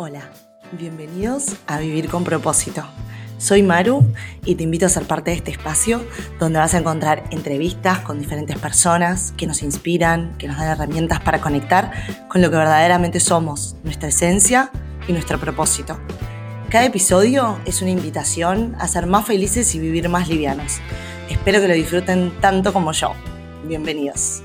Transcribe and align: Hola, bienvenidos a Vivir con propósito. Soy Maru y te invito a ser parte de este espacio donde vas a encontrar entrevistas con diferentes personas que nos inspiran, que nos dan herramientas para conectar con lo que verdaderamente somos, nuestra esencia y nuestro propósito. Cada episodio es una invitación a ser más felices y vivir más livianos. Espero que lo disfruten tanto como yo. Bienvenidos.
Hola, 0.00 0.30
bienvenidos 0.78 1.56
a 1.66 1.80
Vivir 1.80 2.08
con 2.08 2.22
propósito. 2.22 2.84
Soy 3.36 3.64
Maru 3.64 4.06
y 4.44 4.54
te 4.54 4.62
invito 4.62 4.86
a 4.86 4.88
ser 4.88 5.08
parte 5.08 5.32
de 5.32 5.38
este 5.38 5.50
espacio 5.50 6.06
donde 6.38 6.60
vas 6.60 6.72
a 6.74 6.78
encontrar 6.78 7.24
entrevistas 7.32 7.98
con 8.02 8.20
diferentes 8.20 8.56
personas 8.58 9.34
que 9.36 9.48
nos 9.48 9.60
inspiran, 9.64 10.38
que 10.38 10.46
nos 10.46 10.56
dan 10.56 10.68
herramientas 10.68 11.18
para 11.18 11.40
conectar 11.40 11.90
con 12.28 12.40
lo 12.42 12.48
que 12.48 12.58
verdaderamente 12.58 13.18
somos, 13.18 13.74
nuestra 13.82 14.10
esencia 14.10 14.70
y 15.08 15.12
nuestro 15.12 15.40
propósito. 15.40 15.98
Cada 16.70 16.84
episodio 16.84 17.58
es 17.64 17.82
una 17.82 17.90
invitación 17.90 18.76
a 18.78 18.86
ser 18.86 19.08
más 19.08 19.26
felices 19.26 19.74
y 19.74 19.80
vivir 19.80 20.08
más 20.08 20.28
livianos. 20.28 20.78
Espero 21.28 21.60
que 21.60 21.66
lo 21.66 21.74
disfruten 21.74 22.32
tanto 22.40 22.72
como 22.72 22.92
yo. 22.92 23.14
Bienvenidos. 23.66 24.44